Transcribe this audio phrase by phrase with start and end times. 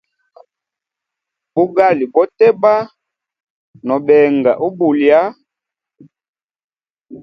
[1.53, 2.73] Bugali boteba,
[3.85, 5.19] no benga ubulya.